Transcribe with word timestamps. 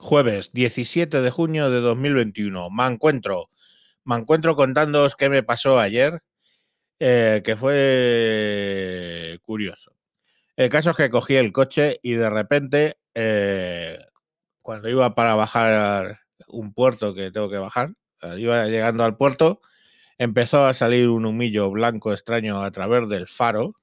Jueves 0.00 0.52
17 0.54 1.20
de 1.20 1.30
junio 1.30 1.70
de 1.70 1.80
2021. 1.80 2.70
Me 2.70 2.86
encuentro. 2.86 3.48
Me 4.04 4.16
encuentro 4.16 4.56
contándoos 4.56 5.14
qué 5.14 5.28
me 5.28 5.42
pasó 5.42 5.78
ayer, 5.78 6.22
eh, 6.98 7.42
que 7.44 7.54
fue 7.54 9.38
curioso. 9.42 9.92
El 10.56 10.70
caso 10.70 10.90
es 10.90 10.96
que 10.96 11.10
cogí 11.10 11.36
el 11.36 11.52
coche 11.52 12.00
y 12.02 12.14
de 12.14 12.30
repente, 12.30 12.98
eh, 13.14 13.98
cuando 14.62 14.88
iba 14.88 15.14
para 15.14 15.34
bajar 15.34 16.16
un 16.48 16.72
puerto 16.72 17.14
que 17.14 17.30
tengo 17.30 17.50
que 17.50 17.58
bajar, 17.58 17.90
iba 18.38 18.66
llegando 18.68 19.04
al 19.04 19.18
puerto, 19.18 19.60
empezó 20.18 20.66
a 20.66 20.72
salir 20.74 21.10
un 21.10 21.26
humillo 21.26 21.70
blanco 21.70 22.12
extraño 22.14 22.62
a 22.62 22.70
través 22.70 23.08
del 23.10 23.28
faro 23.28 23.74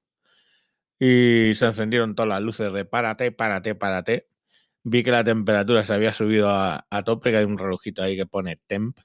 y 1.00 1.54
se 1.56 1.66
encendieron 1.68 2.16
todas 2.16 2.30
las 2.30 2.42
luces 2.42 2.74
de 2.74 2.86
párate, 2.86 3.32
párate, 3.32 3.76
párate 3.76 4.28
vi 4.90 5.04
que 5.04 5.12
la 5.12 5.24
temperatura 5.24 5.84
se 5.84 5.94
había 5.94 6.14
subido 6.14 6.50
a, 6.50 6.86
tope, 7.06 7.32
que 7.32 7.38
hay 7.38 7.46
un 7.46 7.58
relojito 7.58 8.04
ahí 8.04 8.16
que 8.16 8.26
pone 8.26 8.56
temp, 8.68 8.98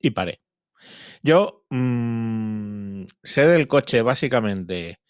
y 0.00 0.10
paré. 0.10 0.40
Yo 1.22 1.64
mmm, 1.70 3.04
sé 3.22 3.46
del 3.46 3.68
coche 3.68 4.02
básicamente 4.02 5.00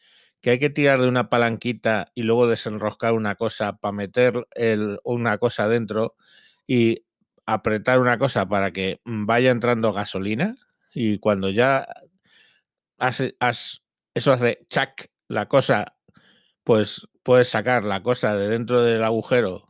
que 0.41 0.51
hay 0.51 0.59
que 0.61 0.71
tirar 0.71 1.01
de 1.01 1.09
una 1.09 1.29
palanquita 1.29 2.13
y 2.15 2.23
luego 2.23 2.47
desenroscar 2.47 3.15
una 3.15 3.35
cosa 3.35 3.79
para 3.79 3.93
meter 3.93 4.47
el, 4.55 5.01
una 5.05 5.39
cosa 5.39 5.69
dentro 5.69 6.15
y 6.67 7.05
apretar 7.47 7.99
una 8.01 8.19
cosa 8.19 8.49
para 8.49 8.73
que 8.73 9.01
vaya 9.05 9.51
entrando 9.51 9.93
gasolina 9.93 10.55
y 10.95 11.19
cuando 11.19 11.51
ya 11.51 11.87
eso 12.99 14.33
hace 14.33 14.65
chac, 14.69 15.11
la 15.29 15.49
cosa, 15.49 15.97
pues 16.65 17.07
puedes 17.27 17.49
sacar 17.49 17.83
la 17.83 18.05
cosa 18.05 18.37
de 18.37 18.49
dentro 18.49 18.85
del 18.85 19.03
agujero 19.03 19.61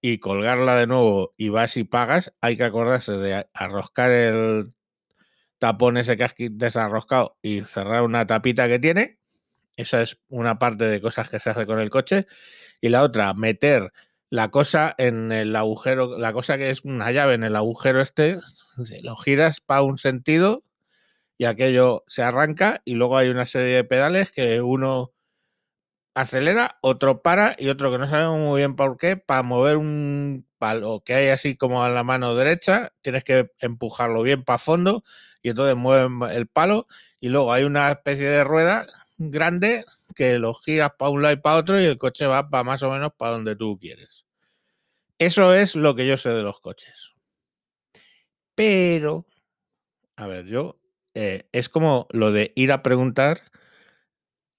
y 0.00 0.16
colgarla 0.16 0.76
de 0.76 0.86
nuevo 0.86 1.34
y 1.36 1.50
vas 1.50 1.76
y 1.76 1.84
pagas, 1.84 2.32
hay 2.40 2.56
que 2.56 2.64
acordarse 2.64 3.12
de 3.18 3.46
arroscar 3.52 4.10
el 4.10 4.72
tapón 5.58 5.98
ese 5.98 6.16
que 6.16 6.24
has 6.24 6.34
desarroscado 6.38 7.36
y 7.42 7.60
cerrar 7.60 8.00
una 8.00 8.26
tapita 8.26 8.66
que 8.66 8.78
tiene. 8.78 9.18
Esa 9.76 10.00
es 10.00 10.22
una 10.30 10.58
parte 10.58 10.84
de 10.84 11.02
cosas 11.02 11.28
que 11.28 11.38
se 11.38 11.50
hace 11.50 11.66
con 11.66 11.80
el 11.80 11.90
coche. 11.90 12.26
Y 12.80 12.88
la 12.88 13.02
otra, 13.02 13.34
meter 13.34 13.92
la 14.30 14.48
cosa 14.50 14.94
en 14.96 15.32
el 15.32 15.54
agujero, 15.56 16.16
la 16.16 16.32
cosa 16.32 16.56
que 16.56 16.70
es 16.70 16.82
una 16.86 17.12
llave 17.12 17.34
en 17.34 17.44
el 17.44 17.56
agujero 17.56 18.00
este, 18.00 18.38
lo 19.02 19.16
giras 19.16 19.60
para 19.60 19.82
un 19.82 19.98
sentido 19.98 20.64
y 21.36 21.44
aquello 21.44 22.04
se 22.06 22.22
arranca 22.22 22.80
y 22.86 22.94
luego 22.94 23.18
hay 23.18 23.28
una 23.28 23.44
serie 23.44 23.76
de 23.76 23.84
pedales 23.84 24.32
que 24.32 24.62
uno 24.62 25.12
acelera, 26.14 26.78
otro 26.82 27.22
para 27.22 27.54
y 27.58 27.68
otro 27.68 27.90
que 27.90 27.98
no 27.98 28.06
sabemos 28.06 28.38
muy 28.38 28.60
bien 28.60 28.76
por 28.76 28.96
qué, 28.96 29.16
para 29.16 29.42
mover 29.42 29.76
un 29.76 30.46
palo 30.58 31.02
que 31.04 31.14
hay 31.14 31.28
así 31.28 31.56
como 31.56 31.82
a 31.82 31.88
la 31.90 32.04
mano 32.04 32.34
derecha, 32.34 32.92
tienes 33.02 33.24
que 33.24 33.50
empujarlo 33.60 34.22
bien 34.22 34.44
para 34.44 34.58
fondo 34.58 35.04
y 35.42 35.50
entonces 35.50 35.76
mueve 35.76 36.34
el 36.36 36.46
palo 36.46 36.86
y 37.20 37.28
luego 37.28 37.52
hay 37.52 37.64
una 37.64 37.90
especie 37.90 38.28
de 38.28 38.44
rueda 38.44 38.86
grande 39.18 39.84
que 40.14 40.38
lo 40.38 40.54
giras 40.54 40.92
para 40.98 41.10
un 41.10 41.22
lado 41.22 41.34
y 41.34 41.38
para 41.38 41.56
otro 41.56 41.80
y 41.80 41.84
el 41.84 41.98
coche 41.98 42.26
va 42.26 42.50
para 42.50 42.64
más 42.64 42.82
o 42.82 42.90
menos 42.90 43.12
para 43.16 43.32
donde 43.32 43.56
tú 43.56 43.78
quieres. 43.78 44.26
Eso 45.18 45.54
es 45.54 45.76
lo 45.76 45.94
que 45.94 46.06
yo 46.06 46.16
sé 46.16 46.30
de 46.30 46.42
los 46.42 46.60
coches. 46.60 47.12
Pero, 48.54 49.26
a 50.16 50.26
ver, 50.26 50.46
yo, 50.46 50.78
eh, 51.14 51.48
es 51.52 51.68
como 51.68 52.06
lo 52.10 52.32
de 52.32 52.52
ir 52.56 52.72
a 52.72 52.82
preguntar 52.82 53.42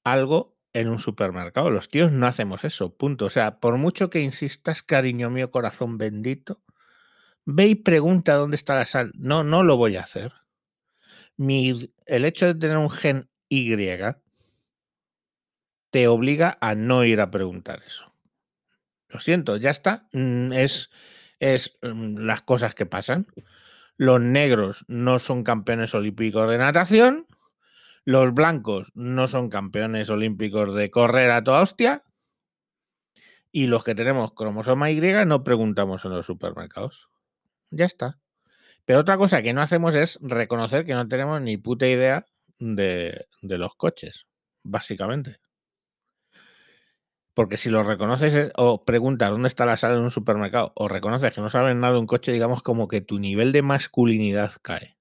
algo 0.04 0.56
en 0.74 0.90
un 0.90 1.00
supermercado. 1.00 1.72
Los 1.72 1.90
tíos 1.90 2.12
no 2.12 2.28
hacemos 2.28 2.64
eso, 2.64 2.96
punto. 2.96 3.26
O 3.26 3.30
sea, 3.30 3.60
por 3.60 3.78
mucho 3.78 4.10
que 4.10 4.22
insistas, 4.22 4.84
cariño 4.84 5.30
mío, 5.30 5.52
corazón 5.52 5.98
bendito, 5.98 6.62
ve 7.46 7.68
y 7.68 7.76
pregunta 7.76 8.36
dónde 8.36 8.56
está 8.56 8.76
la 8.76 8.86
sal. 8.86 9.12
No, 9.16 9.44
no 9.44 9.64
lo 9.64 9.78
voy 9.78 9.98
a 9.98 10.02
hacer. 10.02 10.34
Mi, 11.38 11.92
el 12.06 12.26
hecho 12.26 12.48
de 12.48 12.56
tener 12.56 12.78
un 12.78 12.90
gen 12.90 13.30
Y 13.50 13.76
te 15.90 16.08
obliga 16.08 16.58
a 16.62 16.76
no 16.76 17.04
ir 17.04 17.20
a 17.20 17.32
preguntar 17.32 17.82
eso. 17.86 18.14
Lo 19.10 19.20
siento, 19.20 19.58
ya 19.58 19.72
está. 19.72 20.08
Mm, 20.14 20.54
es, 20.54 20.90
es 21.40 21.78
mm, 21.82 22.20
las 22.20 22.42
cosas 22.44 22.76
que 22.76 22.86
pasan. 22.86 23.28
Los 23.98 24.22
negros 24.22 24.86
no 24.88 25.20
son 25.20 25.44
campeones 25.44 25.94
olímpicos 25.94 26.50
de 26.50 26.58
natación 26.58 27.28
los 28.06 28.34
blancos 28.34 28.92
no 28.96 29.28
son 29.28 29.50
campeones 29.50 30.10
olímpicos 30.10 30.76
de 30.76 30.90
correr 30.90 31.32
a 31.32 31.44
toda 31.44 31.62
hostia. 31.62 32.04
Y 33.52 33.68
los 33.68 33.84
que 33.84 33.96
tenemos 33.96 34.34
cromosoma 34.34 34.92
Y 34.92 35.02
no 35.26 35.44
preguntamos 35.44 36.06
en 36.06 36.12
los 36.12 36.26
supermercados. 36.26 37.10
Ya 37.70 37.86
está. 37.86 38.20
Pero 38.86 39.00
otra 39.00 39.18
cosa 39.18 39.42
que 39.42 39.54
no 39.54 39.62
hacemos 39.62 39.96
es 39.96 40.18
reconocer 40.22 40.86
que 40.86 40.94
no 40.94 41.08
tenemos 41.08 41.42
ni 41.42 41.58
puta 41.58 41.88
idea 41.88 42.26
de, 42.60 43.26
los 43.42 43.76
coches, 43.76 44.28
básicamente. 44.64 45.40
Porque 47.34 47.58
si 47.58 47.70
lo 47.70 47.84
reconoces 47.84 48.36
eh, 48.36 48.52
o 48.58 48.84
preguntas 48.84 49.30
dónde 49.30 49.48
está 49.48 49.66
la 49.66 49.78
sala 49.78 49.96
en 49.96 50.02
un 50.02 50.12
supermercado 50.12 50.74
o 50.76 50.88
reconoces 50.88 51.34
que 51.34 51.42
no 51.42 51.50
sabes 51.50 51.76
nada 51.76 51.94
de 51.94 52.00
un 52.00 52.08
coche, 52.08 52.34
digamos 52.34 52.62
como 52.62 52.88
que 52.88 53.02
tu 53.02 53.20
nivel 53.20 53.52
de 53.52 53.62
masculinidad 53.62 54.52
cae. 54.62 54.98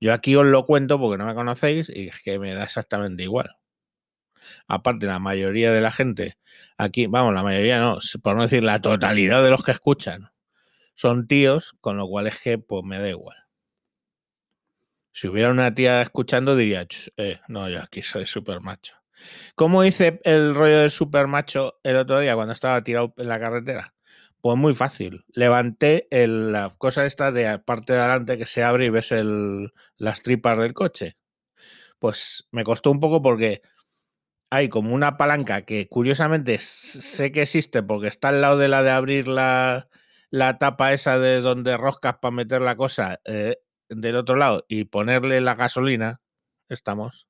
Yo 0.00 0.12
aquí 0.14 0.34
os 0.34 0.46
lo 0.46 0.66
cuento 0.66 0.98
porque 0.98 1.18
no 1.18 1.26
me 1.26 1.34
conocéis 1.34 1.90
y 1.90 2.08
es 2.08 2.20
que 2.22 2.38
me 2.38 2.54
da 2.54 2.64
exactamente 2.64 3.22
igual. 3.22 3.56
Aparte, 4.66 5.06
la 5.06 5.18
mayoría 5.18 5.72
de 5.72 5.80
la 5.80 5.90
gente 5.90 6.38
aquí, 6.78 7.06
vamos, 7.06 7.34
la 7.34 7.42
mayoría 7.42 7.78
no, 7.78 7.98
por 8.22 8.36
no 8.36 8.42
decir 8.42 8.64
la 8.64 8.80
totalidad 8.80 9.44
de 9.44 9.50
los 9.50 9.62
que 9.62 9.72
escuchan, 9.72 10.30
son 10.94 11.26
tíos, 11.26 11.74
con 11.80 11.96
lo 11.98 12.08
cual 12.08 12.26
es 12.26 12.40
que 12.40 12.58
pues 12.58 12.82
me 12.84 12.98
da 12.98 13.08
igual. 13.08 13.36
Si 15.12 15.28
hubiera 15.28 15.50
una 15.50 15.74
tía 15.74 16.02
escuchando, 16.02 16.56
diría, 16.56 16.86
eh, 17.16 17.40
no, 17.48 17.68
yo 17.68 17.82
aquí 17.82 18.02
soy 18.02 18.26
súper 18.26 18.60
macho. 18.60 18.96
¿Cómo 19.54 19.84
hice 19.84 20.20
el 20.24 20.54
rollo 20.54 20.78
del 20.78 20.90
súper 20.90 21.26
macho 21.26 21.78
el 21.82 21.96
otro 21.96 22.20
día 22.20 22.34
cuando 22.34 22.52
estaba 22.54 22.82
tirado 22.82 23.12
en 23.18 23.28
la 23.28 23.38
carretera? 23.38 23.94
Pues 24.40 24.56
muy 24.56 24.74
fácil. 24.74 25.24
Levanté 25.34 26.08
la 26.10 26.74
cosa 26.78 27.04
esta 27.04 27.30
de 27.30 27.58
parte 27.58 27.92
de 27.92 27.98
adelante 27.98 28.38
que 28.38 28.46
se 28.46 28.62
abre 28.62 28.86
y 28.86 28.90
ves 28.90 29.12
el, 29.12 29.72
las 29.96 30.22
tripas 30.22 30.58
del 30.58 30.72
coche. 30.72 31.16
Pues 31.98 32.48
me 32.52 32.64
costó 32.64 32.90
un 32.90 33.00
poco 33.00 33.22
porque 33.22 33.62
hay 34.50 34.68
como 34.68 34.94
una 34.94 35.16
palanca 35.16 35.62
que 35.62 35.88
curiosamente 35.88 36.58
sé 36.60 37.32
que 37.32 37.42
existe 37.42 37.82
porque 37.82 38.08
está 38.08 38.28
al 38.30 38.42
lado 38.42 38.58
de 38.58 38.68
la 38.68 38.82
de 38.82 38.90
abrir 38.90 39.28
la, 39.28 39.88
la 40.30 40.58
tapa 40.58 40.92
esa 40.92 41.18
de 41.18 41.40
donde 41.40 41.76
roscas 41.76 42.16
para 42.20 42.32
meter 42.32 42.62
la 42.62 42.76
cosa 42.76 43.20
eh, 43.24 43.56
del 43.88 44.16
otro 44.16 44.36
lado 44.36 44.64
y 44.68 44.84
ponerle 44.84 45.40
la 45.40 45.54
gasolina. 45.54 46.20
Estamos. 46.68 47.28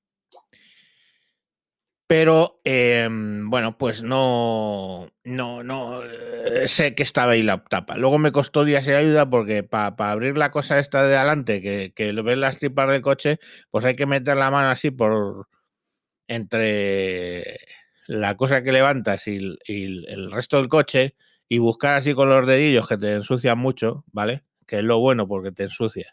Pero 2.10 2.60
em, 2.64 3.48
bueno, 3.50 3.78
pues 3.78 4.02
no, 4.02 5.06
no, 5.22 5.62
no 5.62 6.02
eh, 6.02 6.66
sé 6.66 6.96
que 6.96 7.04
estaba 7.04 7.32
ahí 7.32 7.44
la 7.44 7.62
tapa. 7.62 7.96
Luego 7.96 8.18
me 8.18 8.32
costó 8.32 8.64
días 8.64 8.84
y 8.88 8.90
ayuda 8.90 9.30
porque 9.30 9.62
para 9.62 9.94
abrir 10.10 10.36
la 10.36 10.50
cosa 10.50 10.80
esta 10.80 11.06
de 11.06 11.16
adelante, 11.16 11.62
que, 11.62 11.92
que 11.94 12.10
ves 12.10 12.36
las 12.36 12.58
tripas 12.58 12.90
del 12.90 13.00
coche, 13.00 13.38
pues 13.70 13.84
hay 13.84 13.94
que 13.94 14.06
meter 14.06 14.36
la 14.36 14.50
mano 14.50 14.70
así 14.70 14.90
por 14.90 15.46
entre 16.26 17.58
la 18.08 18.36
cosa 18.36 18.64
que 18.64 18.72
levantas 18.72 19.28
y, 19.28 19.56
y 19.68 20.04
el 20.12 20.32
resto 20.32 20.56
del 20.56 20.66
coche 20.66 21.14
y 21.48 21.58
buscar 21.58 21.94
así 21.94 22.14
con 22.14 22.28
los 22.28 22.44
dedillos 22.44 22.88
que 22.88 22.98
te 22.98 23.14
ensucian 23.14 23.58
mucho, 23.58 24.04
¿vale? 24.10 24.42
Que 24.66 24.78
es 24.80 24.84
lo 24.84 24.98
bueno 24.98 25.28
porque 25.28 25.52
te 25.52 25.62
ensucias 25.62 26.10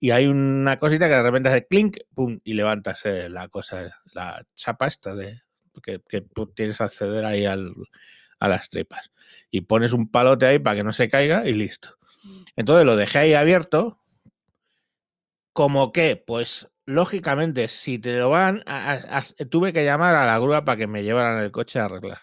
y 0.00 0.10
hay 0.12 0.26
una 0.26 0.78
cosita 0.78 1.08
que 1.08 1.14
de 1.14 1.22
repente 1.22 1.50
hace 1.50 1.66
clink, 1.66 1.98
pum, 2.14 2.40
y 2.42 2.54
levantas 2.54 3.04
eh, 3.04 3.28
la 3.28 3.48
cosa, 3.48 4.00
la 4.14 4.42
chapa 4.54 4.86
esta 4.86 5.14
de 5.14 5.42
que, 5.82 6.00
que 6.08 6.24
tienes 6.54 6.78
que 6.78 6.84
acceder 6.84 7.24
ahí 7.26 7.44
al, 7.44 7.74
a 8.38 8.48
las 8.48 8.70
tripas. 8.70 9.12
Y 9.50 9.60
pones 9.62 9.92
un 9.92 10.10
palote 10.10 10.46
ahí 10.46 10.58
para 10.58 10.76
que 10.76 10.84
no 10.84 10.92
se 10.92 11.10
caiga 11.10 11.46
y 11.46 11.52
listo. 11.52 11.96
Mm. 12.24 12.40
Entonces 12.56 12.86
lo 12.86 12.96
dejé 12.96 13.18
ahí 13.18 13.34
abierto. 13.34 14.00
Como 15.52 15.92
que, 15.92 16.16
pues, 16.16 16.70
lógicamente, 16.86 17.68
si 17.68 17.98
te 17.98 18.18
lo 18.18 18.30
van, 18.30 18.64
tuve 19.50 19.72
que 19.72 19.84
llamar 19.84 20.16
a 20.16 20.24
la 20.24 20.38
grúa 20.38 20.64
para 20.64 20.78
que 20.78 20.86
me 20.86 21.02
llevaran 21.02 21.42
el 21.42 21.50
coche 21.50 21.78
a 21.78 21.84
arreglar. 21.84 22.20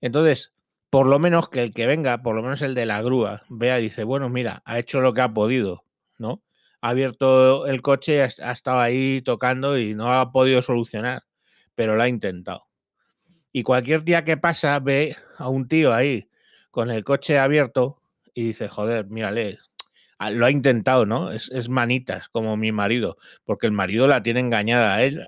Entonces, 0.00 0.52
por 0.90 1.06
lo 1.06 1.18
menos 1.18 1.48
que 1.48 1.62
el 1.62 1.74
que 1.74 1.86
venga, 1.86 2.22
por 2.22 2.34
lo 2.34 2.42
menos 2.42 2.62
el 2.62 2.74
de 2.74 2.86
la 2.86 3.02
grúa, 3.02 3.42
vea 3.48 3.78
y 3.78 3.84
dice, 3.84 4.02
bueno, 4.02 4.28
mira, 4.28 4.62
ha 4.64 4.78
hecho 4.78 5.00
lo 5.00 5.14
que 5.14 5.20
ha 5.20 5.32
podido, 5.32 5.84
¿no? 6.18 6.42
Ha 6.86 6.90
abierto 6.90 7.66
el 7.66 7.82
coche, 7.82 8.22
ha, 8.22 8.52
estado 8.52 8.78
ahí 8.78 9.20
tocando 9.20 9.76
y 9.76 9.94
no 9.94 10.12
ha 10.12 10.30
podido 10.30 10.62
solucionar, 10.62 11.24
pero 11.74 11.96
lo 11.96 12.02
ha 12.02 12.08
intentado. 12.08 12.68
Y 13.52 13.64
cualquier 13.64 14.04
día 14.04 14.24
que 14.24 14.36
pasa 14.36 14.78
ve 14.78 15.16
a 15.36 15.48
un 15.48 15.66
tío 15.66 15.92
ahí 15.92 16.28
con 16.70 16.90
el 16.90 17.02
coche 17.02 17.38
abierto 17.38 18.00
y 18.34 18.44
dice, 18.44 18.68
joder, 18.68 19.06
mírale, 19.08 19.58
ah, 20.18 20.30
lo 20.30 20.46
ha 20.46 20.50
intentado, 20.50 21.06
¿no? 21.06 21.32
Es, 21.32 21.50
es 21.50 21.68
manitas, 21.68 22.28
como 22.28 22.56
mi 22.56 22.70
marido, 22.70 23.16
porque 23.44 23.66
el 23.66 23.72
marido 23.72 24.06
la 24.06 24.22
tiene 24.22 24.40
engañada 24.40 24.94
a 24.94 25.02
él. 25.02 25.26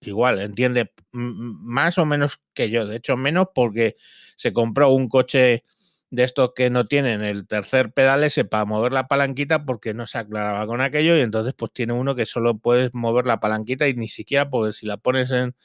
Igual, 0.00 0.40
entiende 0.40 0.92
más 1.12 1.98
o 1.98 2.06
menos 2.06 2.40
que 2.54 2.70
yo, 2.70 2.86
de 2.86 2.96
hecho 2.96 3.16
menos 3.18 3.48
porque 3.54 3.96
se 4.36 4.52
compró 4.54 4.90
un 4.90 5.08
coche 5.08 5.64
de 6.10 6.24
estos 6.24 6.52
que 6.54 6.70
no 6.70 6.86
tienen 6.86 7.22
el 7.22 7.46
tercer 7.46 7.92
pedal 7.92 8.22
ese 8.24 8.44
para 8.44 8.64
mover 8.64 8.92
la 8.92 9.08
palanquita 9.08 9.64
porque 9.64 9.92
no 9.92 10.06
se 10.06 10.18
aclaraba 10.18 10.66
con 10.66 10.80
aquello 10.80 11.16
y 11.16 11.20
entonces 11.20 11.54
pues 11.54 11.72
tiene 11.72 11.92
uno 11.92 12.14
que 12.14 12.26
solo 12.26 12.58
puedes 12.58 12.94
mover 12.94 13.26
la 13.26 13.40
palanquita 13.40 13.88
y 13.88 13.94
ni 13.94 14.08
siquiera 14.08 14.48
porque 14.48 14.72
si 14.72 14.86
la 14.86 14.96
pones 14.96 15.30
en, 15.30 15.56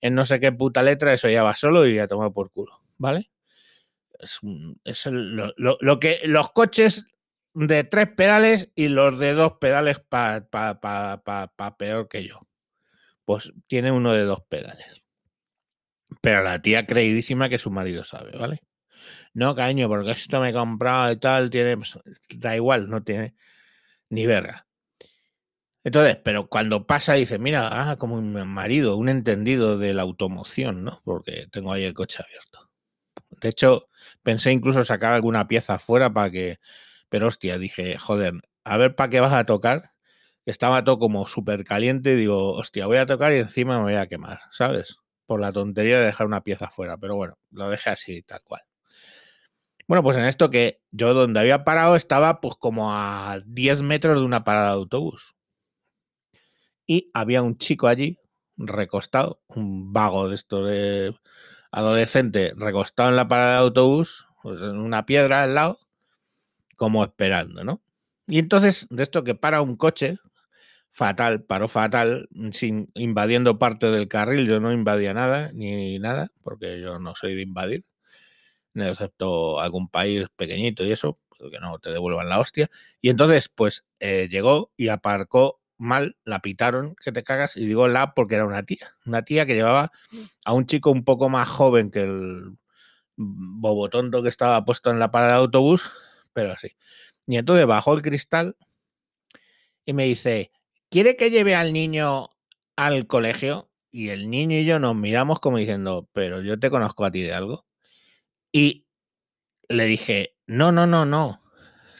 en 0.00 0.14
no 0.14 0.24
sé 0.24 0.40
qué 0.40 0.52
puta 0.52 0.82
letra 0.82 1.12
eso 1.12 1.28
ya 1.28 1.42
va 1.42 1.54
solo 1.54 1.86
y 1.86 1.94
ya 1.94 2.08
toma 2.08 2.32
por 2.32 2.50
culo, 2.50 2.82
¿vale? 2.98 3.30
Es, 4.18 4.40
es 4.84 5.06
lo, 5.06 5.54
lo, 5.56 6.00
que 6.00 6.20
los 6.24 6.50
coches 6.50 7.06
de 7.54 7.84
tres 7.84 8.08
pedales 8.16 8.70
y 8.74 8.88
los 8.88 9.18
de 9.18 9.34
dos 9.34 9.54
pedales 9.60 9.98
para 10.00 10.46
pa, 10.46 10.80
pa, 10.80 11.22
pa, 11.56 11.76
peor 11.78 12.08
que 12.08 12.24
yo. 12.24 12.46
Pues 13.24 13.52
tiene 13.66 13.92
uno 13.92 14.12
de 14.12 14.24
dos 14.24 14.42
pedales. 14.48 15.02
Pero 16.20 16.42
la 16.42 16.60
tía 16.60 16.86
creidísima 16.86 17.48
que 17.48 17.58
su 17.58 17.70
marido 17.70 18.04
sabe, 18.04 18.36
¿vale? 18.36 18.60
No, 19.34 19.54
caño, 19.56 19.88
porque 19.88 20.12
esto 20.12 20.40
me 20.40 20.50
he 20.50 20.52
comprado 20.52 21.10
y 21.12 21.16
tal, 21.16 21.50
tiene. 21.50 21.76
Pues, 21.76 21.98
da 22.36 22.54
igual, 22.56 22.88
no 22.88 23.02
tiene 23.02 23.34
ni 24.10 24.26
verga. 24.26 24.66
Entonces, 25.84 26.16
pero 26.22 26.48
cuando 26.48 26.86
pasa 26.86 27.14
dice, 27.14 27.38
mira, 27.38 27.90
ah, 27.90 27.96
como 27.96 28.16
un 28.16 28.32
marido, 28.48 28.96
un 28.96 29.08
entendido 29.08 29.78
de 29.78 29.94
la 29.94 30.02
automoción, 30.02 30.84
¿no? 30.84 31.00
Porque 31.04 31.46
tengo 31.50 31.72
ahí 31.72 31.84
el 31.84 31.94
coche 31.94 32.22
abierto. 32.22 32.70
De 33.42 33.50
hecho, 33.50 33.88
pensé 34.22 34.52
incluso 34.52 34.84
sacar 34.84 35.12
alguna 35.12 35.48
pieza 35.48 35.74
afuera 35.74 36.12
para 36.12 36.30
que. 36.30 36.58
Pero 37.10 37.28
hostia, 37.28 37.58
dije, 37.58 37.98
joder, 37.98 38.34
a 38.64 38.76
ver 38.78 38.94
para 38.96 39.10
qué 39.10 39.20
vas 39.20 39.32
a 39.34 39.44
tocar. 39.46 39.92
Estaba 40.46 40.84
todo 40.84 40.98
como 41.00 41.26
súper 41.28 41.64
caliente. 41.64 42.16
Digo, 42.16 42.54
hostia, 42.54 42.86
voy 42.86 42.98
a 42.98 43.06
tocar 43.06 43.32
y 43.34 43.38
encima 43.38 43.78
me 43.78 43.84
voy 43.84 43.94
a 43.96 44.08
quemar, 44.08 44.40
¿sabes? 44.52 44.96
Por 45.26 45.40
la 45.40 45.52
tontería 45.52 46.00
de 46.00 46.06
dejar 46.06 46.26
una 46.28 46.42
pieza 46.42 46.66
afuera. 46.66 46.98
Pero 46.98 47.16
bueno, 47.16 47.38
lo 47.52 47.70
dejé 47.70 47.90
así, 47.90 48.22
tal 48.22 48.42
cual. 48.44 48.62
Bueno, 49.90 50.04
pues 50.04 50.16
en 50.16 50.24
esto 50.24 50.50
que 50.50 50.80
yo 50.92 51.14
donde 51.14 51.40
había 51.40 51.64
parado 51.64 51.96
estaba 51.96 52.40
pues 52.40 52.54
como 52.60 52.94
a 52.94 53.40
10 53.44 53.82
metros 53.82 54.20
de 54.20 54.24
una 54.24 54.44
parada 54.44 54.68
de 54.68 54.74
autobús. 54.74 55.34
Y 56.86 57.10
había 57.12 57.42
un 57.42 57.58
chico 57.58 57.88
allí 57.88 58.16
recostado, 58.56 59.42
un 59.48 59.92
vago 59.92 60.28
de 60.28 60.36
esto 60.36 60.64
de 60.64 61.12
adolescente 61.72 62.52
recostado 62.56 63.08
en 63.08 63.16
la 63.16 63.26
parada 63.26 63.54
de 63.54 63.58
autobús, 63.58 64.28
pues 64.44 64.60
en 64.60 64.78
una 64.78 65.06
piedra 65.06 65.42
al 65.42 65.56
lado, 65.56 65.80
como 66.76 67.02
esperando, 67.02 67.64
¿no? 67.64 67.82
Y 68.28 68.38
entonces, 68.38 68.86
de 68.90 69.02
esto 69.02 69.24
que 69.24 69.34
para 69.34 69.60
un 69.60 69.74
coche, 69.74 70.18
fatal, 70.90 71.42
paró 71.42 71.66
fatal, 71.66 72.28
sin, 72.52 72.92
invadiendo 72.94 73.58
parte 73.58 73.90
del 73.90 74.06
carril, 74.06 74.46
yo 74.46 74.60
no 74.60 74.70
invadía 74.70 75.14
nada, 75.14 75.50
ni 75.52 75.98
nada, 75.98 76.30
porque 76.42 76.80
yo 76.80 77.00
no 77.00 77.16
soy 77.16 77.34
de 77.34 77.42
invadir 77.42 77.89
excepto 78.74 79.60
algún 79.60 79.88
país 79.88 80.26
pequeñito 80.36 80.84
y 80.84 80.92
eso, 80.92 81.18
pues, 81.28 81.50
que 81.50 81.60
no 81.60 81.78
te 81.78 81.90
devuelvan 81.90 82.28
la 82.28 82.38
hostia. 82.40 82.70
Y 83.00 83.10
entonces, 83.10 83.48
pues 83.48 83.84
eh, 84.00 84.28
llegó 84.30 84.72
y 84.76 84.88
aparcó 84.88 85.60
mal, 85.78 86.16
la 86.24 86.40
pitaron, 86.40 86.94
que 87.02 87.10
te 87.12 87.24
cagas, 87.24 87.56
y 87.56 87.66
digo 87.66 87.88
la 87.88 88.14
porque 88.14 88.34
era 88.34 88.46
una 88.46 88.62
tía, 88.64 88.94
una 89.06 89.22
tía 89.24 89.46
que 89.46 89.54
llevaba 89.54 89.90
a 90.44 90.52
un 90.52 90.66
chico 90.66 90.90
un 90.90 91.04
poco 91.04 91.28
más 91.30 91.48
joven 91.48 91.90
que 91.90 92.02
el 92.02 92.58
bobotonto 93.16 94.22
que 94.22 94.28
estaba 94.28 94.64
puesto 94.64 94.90
en 94.90 94.98
la 94.98 95.10
parada 95.10 95.34
de 95.34 95.38
autobús, 95.40 95.84
pero 96.32 96.52
así. 96.52 96.76
Y 97.26 97.36
entonces 97.36 97.66
bajó 97.66 97.94
el 97.94 98.02
cristal 98.02 98.56
y 99.84 99.92
me 99.92 100.04
dice, 100.04 100.52
¿quiere 100.90 101.16
que 101.16 101.30
lleve 101.30 101.54
al 101.54 101.72
niño 101.72 102.30
al 102.76 103.06
colegio? 103.06 103.70
Y 103.90 104.10
el 104.10 104.30
niño 104.30 104.56
y 104.56 104.64
yo 104.64 104.78
nos 104.78 104.94
miramos 104.94 105.40
como 105.40 105.58
diciendo, 105.58 106.08
pero 106.12 106.42
yo 106.42 106.58
te 106.58 106.70
conozco 106.70 107.04
a 107.04 107.10
ti 107.10 107.22
de 107.22 107.34
algo. 107.34 107.64
Y 108.52 108.86
le 109.68 109.84
dije, 109.84 110.36
no, 110.46 110.72
no, 110.72 110.86
no, 110.86 111.04
no. 111.04 111.40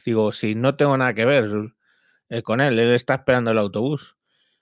Digo, 0.05 0.33
si 0.33 0.55
no 0.55 0.77
tengo 0.77 0.97
nada 0.97 1.15
que 1.15 1.25
ver 1.25 1.51
eh, 2.29 2.43
con 2.43 2.61
él, 2.61 2.79
él 2.79 2.93
está 2.93 3.15
esperando 3.15 3.51
el 3.51 3.59
autobús. 3.59 4.17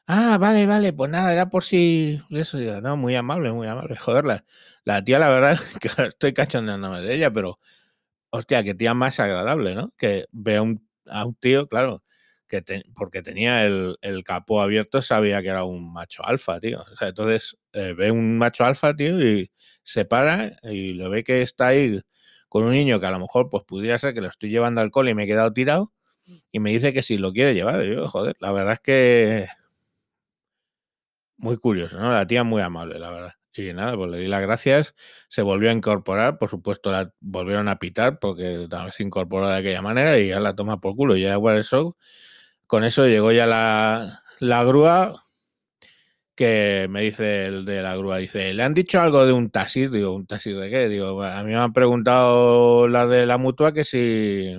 Ah, 0.06 0.38
vale, 0.38 0.67
vale, 0.67 0.93
pues 0.93 1.11
nada, 1.11 1.32
era 1.32 1.50
por 1.50 1.64
si 1.64 2.23
eso, 2.31 2.58
no, 2.81 2.96
muy 2.96 3.14
amable, 3.14 3.52
muy 3.52 3.67
amable. 3.67 3.94
Joder, 3.96 4.25
la, 4.25 4.44
la 4.85 5.05
tía, 5.05 5.19
la 5.19 5.29
verdad, 5.29 5.58
estoy 6.08 6.32
cachondeándome 6.32 7.02
de 7.02 7.14
ella, 7.14 7.31
pero 7.31 7.58
hostia, 8.31 8.64
qué 8.64 8.75
tía 8.75 8.94
más 8.94 9.20
agradable, 9.20 9.75
¿no? 9.75 9.93
Que 9.99 10.26
vea 10.32 10.62
un, 10.62 10.88
a 11.06 11.26
un 11.26 11.35
tío, 11.35 11.69
claro, 11.69 12.02
que 12.49 12.62
porque 12.94 13.23
tenía 13.23 13.64
el, 13.64 13.96
el, 14.02 14.25
capó 14.25 14.62
abierto, 14.62 15.02
sabía 15.02 15.43
que 15.43 15.49
era 15.49 15.64
un 15.64 15.93
macho 15.93 16.25
alfa, 16.25 16.61
tío. 16.61 16.81
O 16.81 16.96
sea, 16.96 17.08
entonces 17.08 17.56
eh, 17.73 17.94
ve 17.96 18.11
un 18.11 18.38
macho 18.38 18.64
alfa, 18.64 18.94
tío, 18.94 19.20
y 19.20 19.50
se 19.88 20.05
para 20.05 20.52
y 20.64 20.93
lo 20.93 21.08
ve 21.08 21.25
que 21.25 21.40
está 21.40 21.69
ahí 21.69 21.99
con 22.50 22.64
un 22.64 22.73
niño 22.73 23.00
que 23.00 23.06
a 23.06 23.11
lo 23.11 23.19
mejor 23.19 23.49
pues 23.49 23.64
pudiera 23.64 23.99
ser 23.99 24.12
que 24.12 24.20
lo 24.20 24.29
estoy 24.29 24.50
llevando 24.50 24.82
al 24.82 24.90
cole 24.90 25.12
y 25.12 25.14
me 25.14 25.25
he 25.25 25.26
quedado 25.26 25.52
tirado 25.55 25.93
y 26.52 26.61
me 26.61 26.70
dice 26.70 26.93
que 26.93 27.02
si 27.02 27.17
lo 27.17 27.32
quiere 27.32 27.55
llevar. 27.55 27.82
yo, 27.85 28.06
joder, 28.06 28.37
la 28.40 28.52
verdad 28.52 28.75
es 28.75 28.81
que 28.81 29.46
muy 31.38 31.56
curioso, 31.56 31.99
¿no? 31.99 32.12
La 32.12 32.26
tía 32.26 32.44
muy 32.44 32.61
amable, 32.61 32.99
la 32.99 33.11
verdad. 33.11 33.32
Y 33.55 33.73
nada, 33.73 33.96
pues 33.96 34.11
le 34.11 34.19
di 34.19 34.29
las 34.29 34.43
gracias, 34.43 34.94
se 35.29 35.40
volvió 35.40 35.70
a 35.70 35.73
incorporar, 35.73 36.37
por 36.38 36.50
supuesto 36.50 36.93
la 36.93 37.12
volvieron 37.20 37.69
a 37.69 37.79
pitar 37.79 38.19
porque 38.19 38.67
también 38.69 38.93
se 38.93 39.02
incorporó 39.05 39.49
de 39.49 39.56
aquella 39.56 39.81
manera 39.81 40.19
y 40.19 40.29
ya 40.29 40.38
la 40.38 40.55
toma 40.55 40.81
por 40.81 40.96
culo. 40.96 41.17
Y 41.17 41.23
ya 41.23 41.32
igual 41.32 41.56
eso, 41.56 41.96
con 42.67 42.85
eso 42.85 43.06
llegó 43.06 43.32
ya 43.32 43.46
la, 43.46 44.23
la 44.38 44.64
grúa, 44.64 45.27
que 46.38 46.87
me 46.88 47.02
dice 47.02 47.46
el 47.46 47.64
de 47.64 47.82
la 47.82 47.96
grúa, 47.96 48.19
dice, 48.19 48.55
¿le 48.55 48.62
han 48.62 48.73
dicho 48.73 49.00
algo 49.00 49.26
de 49.26 49.32
un 49.32 49.50
taxi? 49.50 49.88
Digo, 49.88 50.12
¿un 50.14 50.25
taxi 50.25 50.52
de 50.52 50.70
qué? 50.70 50.88
Digo, 50.88 51.20
a 51.20 51.43
mí 51.43 51.50
me 51.50 51.58
han 51.58 51.73
preguntado 51.73 52.87
la 52.87 53.08
de 53.08 53.26
la 53.26 53.38
mutua 53.38 53.73
que 53.73 53.82
si... 53.82 54.56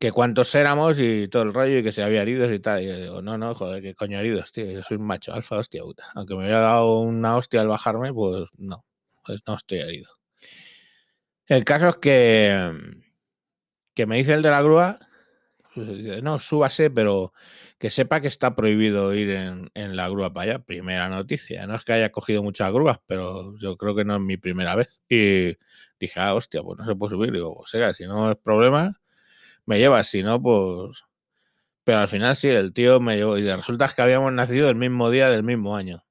que 0.00 0.10
cuántos 0.10 0.52
éramos 0.56 0.98
y 0.98 1.28
todo 1.28 1.44
el 1.44 1.54
rollo 1.54 1.78
y 1.78 1.84
que 1.84 1.92
se 1.92 2.02
había 2.02 2.22
heridos 2.22 2.52
y 2.52 2.58
tal. 2.58 2.82
Y 2.82 2.88
yo 2.88 2.96
digo, 2.96 3.22
no, 3.22 3.38
no, 3.38 3.54
joder, 3.54 3.80
qué 3.80 3.94
coño 3.94 4.18
heridos, 4.18 4.50
tío. 4.50 4.68
Yo 4.72 4.82
soy 4.82 4.96
un 4.96 5.06
macho 5.06 5.32
alfa, 5.32 5.58
hostia 5.58 5.82
puta. 5.84 6.06
Aunque 6.16 6.34
me 6.34 6.40
hubiera 6.40 6.58
dado 6.58 6.98
una 6.98 7.36
hostia 7.36 7.60
al 7.60 7.68
bajarme, 7.68 8.12
pues 8.12 8.48
no, 8.58 8.84
pues 9.24 9.40
no 9.46 9.54
estoy 9.54 9.78
herido. 9.78 10.10
El 11.46 11.64
caso 11.64 11.90
es 11.90 11.96
que, 11.98 12.72
que 13.94 14.06
me 14.06 14.16
dice 14.16 14.34
el 14.34 14.42
de 14.42 14.50
la 14.50 14.62
grúa, 14.62 14.98
pues, 15.74 16.22
no, 16.24 16.40
súbase, 16.40 16.90
pero 16.90 17.32
que 17.78 17.90
sepa 17.90 18.20
que 18.20 18.28
está 18.28 18.54
prohibido 18.54 19.14
ir 19.14 19.30
en, 19.30 19.96
la 19.96 20.08
grúa 20.08 20.32
para 20.32 20.52
allá. 20.52 20.58
Primera 20.64 21.08
noticia. 21.08 21.66
No 21.66 21.74
es 21.74 21.84
que 21.84 21.92
haya 21.92 22.12
cogido 22.12 22.42
muchas 22.42 22.72
grúas, 22.72 22.98
pero 23.06 23.56
yo 23.58 23.76
creo 23.76 23.94
que 23.94 24.04
no 24.04 24.16
es 24.16 24.20
mi 24.20 24.36
primera 24.36 24.76
vez. 24.76 25.02
Y 25.08 25.56
dije, 26.00 26.20
ah, 26.20 26.34
hostia, 26.34 26.62
pues 26.62 26.78
no 26.78 26.86
se 26.86 26.94
puede 26.94 27.10
subir. 27.10 27.32
Digo, 27.32 27.54
pues 27.56 27.70
sea, 27.70 27.92
si 27.92 28.04
no 28.04 28.30
es 28.30 28.36
problema, 28.36 28.94
me 29.66 29.78
lleva. 29.78 30.04
Si 30.04 30.22
no, 30.22 30.40
pues. 30.42 31.04
Pero 31.84 31.98
al 32.00 32.08
final 32.08 32.36
sí, 32.36 32.48
el 32.48 32.72
tío 32.72 33.00
me 33.00 33.16
llevó. 33.16 33.38
Y 33.38 33.50
resulta 33.50 33.92
que 33.94 34.02
habíamos 34.02 34.32
nacido 34.32 34.68
el 34.70 34.76
mismo 34.76 35.10
día 35.10 35.30
del 35.30 35.42
mismo 35.42 35.76
año. 35.76 36.04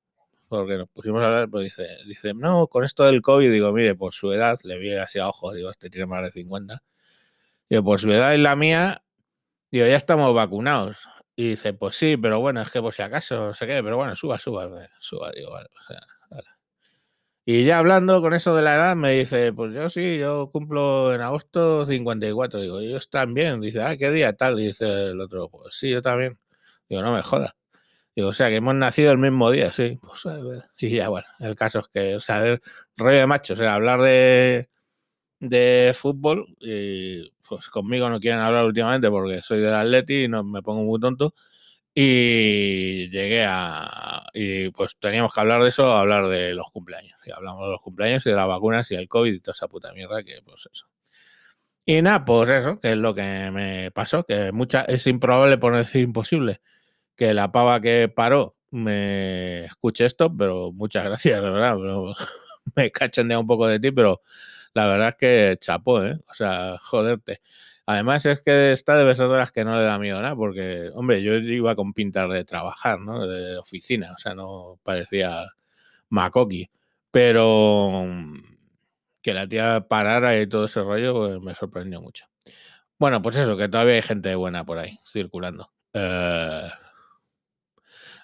Porque 0.50 0.78
nos 0.78 0.90
pusimos 0.90 1.24
a 1.24 1.28
hablar, 1.28 1.50
pues 1.50 1.64
dice, 1.66 1.88
dice, 2.08 2.34
no, 2.36 2.68
con 2.68 2.84
esto 2.84 3.06
del 3.06 3.24
COVID, 3.24 3.52
digo, 3.52 3.74
mire, 3.74 3.96
por 3.96 4.14
su 4.14 4.32
edad, 4.32 4.60
le 4.64 4.78
vi 4.78 4.94
así 4.94 5.18
a 5.20 5.28
ojo, 5.28 5.52
digo, 5.54 5.72
este 5.72 5.90
tiene 5.90 6.06
más 6.06 6.24
de 6.24 6.32
50. 6.32 6.84
Digo, 7.70 7.84
por 7.84 8.00
su 8.00 8.12
edad 8.12 8.34
y 8.34 8.38
la 8.38 8.56
mía, 8.56 9.04
digo, 9.72 9.88
ya 9.88 9.96
estamos 9.96 10.34
vacunados. 10.36 11.10
Y 11.36 11.50
dice, 11.52 11.74
pues 11.74 11.96
sí, 11.96 12.16
pero 12.18 12.40
bueno, 12.40 12.62
es 12.62 12.70
que 12.70 12.82
por 12.82 12.94
si 12.94 13.02
acaso, 13.02 13.48
no 13.48 13.54
sé 13.54 13.66
qué, 13.66 13.82
pero 13.84 13.98
bueno, 13.98 14.16
suba, 14.16 14.38
suba, 14.38 14.70
suba, 15.00 15.32
digo, 15.32 15.52
vale, 15.52 15.68
o 15.80 15.84
sea, 15.84 16.00
vale. 16.30 16.48
Y 17.46 17.66
ya 17.66 17.80
hablando 17.80 18.22
con 18.22 18.34
eso 18.34 18.56
de 18.56 18.62
la 18.62 18.76
edad, 18.76 18.96
me 18.96 19.12
dice, 19.12 19.52
pues 19.52 19.74
yo 19.74 19.90
sí, 19.90 20.18
yo 20.20 20.50
cumplo 20.52 21.14
en 21.14 21.22
agosto 21.22 21.86
54, 21.86 22.62
digo, 22.62 22.80
ellos 22.80 23.10
también, 23.10 23.62
dice, 23.62 23.82
ah, 23.82 23.98
¿qué 23.98 24.12
día 24.12 24.34
tal? 24.34 24.58
Dice 24.58 25.12
el 25.12 25.20
otro, 25.20 25.50
pues 25.50 25.76
sí, 25.76 25.90
yo 25.90 26.02
también. 26.02 26.40
Digo, 26.88 27.02
no 27.02 27.14
me 27.14 27.22
jodas. 27.24 27.54
Digo, 28.16 28.30
o 28.30 28.34
sea, 28.34 28.50
que 28.50 28.58
hemos 28.58 28.76
nacido 28.76 29.12
el 29.12 29.18
mismo 29.18 29.52
día, 29.52 29.72
sí. 29.74 30.00
Pues, 30.02 30.24
y 30.78 30.90
ya, 30.96 31.10
bueno, 31.10 31.28
el 31.40 31.56
caso 31.56 31.80
es 31.80 31.88
que, 31.90 32.16
o 32.16 32.20
sea, 32.22 32.46
el 32.46 32.62
rollo 32.98 33.18
de 33.20 33.28
macho, 33.28 33.54
o 33.54 33.58
sea, 33.58 33.74
hablar 33.74 34.02
de, 34.02 34.70
de 35.50 35.94
fútbol 35.94 36.56
y 36.60 37.30
pues 37.48 37.68
conmigo 37.70 38.10
no 38.10 38.20
quieren 38.20 38.40
hablar 38.40 38.66
últimamente 38.66 39.10
porque 39.10 39.42
soy 39.44 39.60
del 39.60 39.74
Atleti 39.74 40.24
y 40.24 40.28
no 40.30 40.44
me 40.44 40.62
pongo 40.62 40.84
muy 40.84 41.00
tonto. 41.00 41.36
Y 41.96 43.10
llegué 43.10 43.46
a. 43.46 44.24
Y 44.34 44.70
pues 44.72 44.98
teníamos 45.00 45.34
que 45.34 45.42
hablar 45.42 45.62
de 45.62 45.70
eso, 45.70 45.92
hablar 45.92 46.28
de 46.28 46.54
los 46.56 46.68
cumpleaños. 46.72 47.20
Y 47.26 47.32
hablamos 47.32 47.66
de 47.66 47.72
los 47.72 47.82
cumpleaños 47.82 48.26
y 48.26 48.30
de 48.30 48.36
las 48.36 48.48
vacunas 48.48 48.90
y 48.92 48.96
el 48.96 49.08
COVID 49.08 49.34
y 49.34 49.40
toda 49.40 49.54
esa 49.54 49.68
puta 49.68 49.94
mierda 49.94 50.24
que, 50.24 50.42
pues 50.44 50.68
eso. 50.72 50.88
Y 51.86 52.02
nada, 52.02 52.26
pues 52.26 52.50
eso, 52.50 52.80
que 52.80 52.94
es 52.94 52.98
lo 52.98 53.14
que 53.14 53.52
me 53.52 53.92
pasó, 53.92 54.24
que 54.24 54.52
mucha, 54.54 54.84
es 54.84 55.06
improbable, 55.06 55.58
por 55.58 55.76
decir 55.76 56.02
imposible, 56.02 56.62
que 57.16 57.34
la 57.34 57.52
pava 57.52 57.82
que 57.82 58.08
paró 58.10 58.54
me 58.72 59.66
escuche 59.66 60.06
esto, 60.06 60.36
pero 60.36 60.72
muchas 60.72 61.04
gracias, 61.06 61.42
de 61.42 61.50
verdad. 61.50 61.78
me 62.76 62.92
cachondea 62.92 63.38
un 63.40 63.48
poco 63.48 63.68
de 63.68 63.80
ti, 63.80 63.92
pero 63.92 64.22
la 64.74 64.88
verdad 64.88 65.10
es 65.10 65.16
que 65.16 65.58
chapó, 65.60 66.04
¿eh? 66.04 66.20
O 66.30 66.34
sea, 66.34 66.78
joderte. 66.80 67.42
Además 67.86 68.26
es 68.26 68.42
que 68.42 68.72
esta 68.72 68.96
debe 68.98 69.16
ser 69.16 69.28
de 69.28 69.38
las 69.38 69.52
que 69.52 69.66
no 69.66 69.76
le 69.76 69.84
da 69.84 70.00
miedo 70.00 70.22
nada, 70.22 70.36
porque, 70.36 70.90
hombre, 70.94 71.22
yo 71.22 71.36
iba 71.36 71.76
con 71.76 71.94
pintar 71.94 72.30
de 72.30 72.46
trabajar, 72.46 73.00
¿no? 73.00 73.28
De 73.28 73.58
oficina, 73.58 74.14
o 74.14 74.18
sea, 74.18 74.34
no 74.36 74.80
parecía 74.84 75.44
Makoki. 76.10 76.70
Pero, 77.12 78.06
que 79.22 79.34
la 79.34 79.48
tía 79.48 79.86
parara 79.88 80.40
y 80.40 80.48
todo 80.48 80.66
ese 80.66 80.82
rollo 80.82 81.14
pues, 81.14 81.42
me 81.42 81.56
sorprendió 81.56 82.02
mucho. 82.02 82.26
Bueno, 83.00 83.22
pues 83.22 83.38
eso, 83.38 83.58
que 83.58 83.70
todavía 83.70 83.96
hay 83.96 84.02
gente 84.02 84.34
buena 84.36 84.66
por 84.66 84.78
ahí 84.80 85.00
circulando. 85.06 85.72
Eh, 85.94 86.70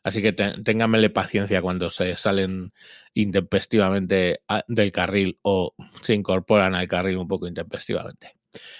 así 0.04 0.22
que 0.22 0.34
ténganmele 0.34 1.10
paciencia 1.10 1.62
cuando 1.62 1.90
se 1.90 2.16
salen 2.16 2.74
intempestivamente 3.14 4.42
del 4.68 4.92
carril 4.92 5.38
o 5.42 5.74
se 6.02 6.14
incorporan 6.14 6.76
al 6.76 6.88
carril 6.88 7.18
un 7.18 7.28
poco 7.28 7.48
intempestivamente. 7.48 8.36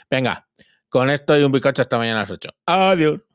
Venga, 0.10 0.48
con 0.90 1.10
esto 1.10 1.38
y 1.38 1.44
un 1.44 1.52
bizcocho 1.52 1.82
hasta 1.82 1.98
mañana 1.98 2.20
a 2.20 2.24
las 2.24 2.32
8. 2.32 2.50
Adiós. 2.66 3.29